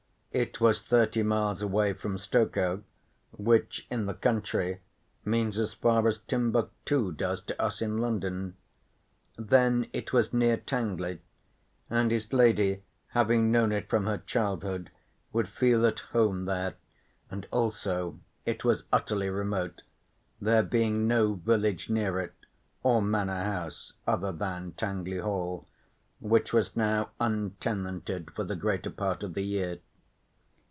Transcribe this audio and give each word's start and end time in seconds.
It 0.33 0.61
was 0.61 0.81
thirty 0.81 1.23
miles 1.23 1.61
away 1.61 1.91
from 1.91 2.17
Stokoe, 2.17 2.83
which 3.31 3.85
in 3.91 4.05
the 4.05 4.13
country 4.13 4.79
means 5.25 5.59
as 5.59 5.73
far 5.73 6.07
as 6.07 6.19
Timbuctoo 6.19 7.11
does 7.11 7.41
to 7.41 7.61
us 7.61 7.81
in 7.81 7.97
London. 7.97 8.55
Then 9.37 9.87
it 9.91 10.13
was 10.13 10.31
near 10.31 10.55
Tangley, 10.55 11.19
and 11.89 12.11
his 12.11 12.31
lady 12.31 12.81
having 13.07 13.51
known 13.51 13.73
it 13.73 13.89
from 13.89 14.05
her 14.05 14.19
childhood 14.19 14.89
would 15.33 15.49
feel 15.49 15.85
at 15.85 15.99
home 15.99 16.45
there, 16.45 16.75
and 17.29 17.45
also 17.51 18.17
it 18.45 18.63
was 18.63 18.85
utterly 18.89 19.29
remote, 19.29 19.83
there 20.39 20.63
being 20.63 21.09
no 21.09 21.33
village 21.33 21.89
near 21.89 22.21
it 22.21 22.35
or 22.83 23.01
manor 23.01 23.43
house 23.43 23.95
other 24.07 24.31
than 24.31 24.71
Tangley 24.77 25.17
Hall, 25.19 25.67
which 26.21 26.53
was 26.53 26.77
now 26.77 27.09
untenanted 27.19 28.31
for 28.33 28.45
the 28.45 28.55
greater 28.55 28.91
part 28.91 29.23
of 29.23 29.33
the 29.33 29.43
year. 29.43 29.79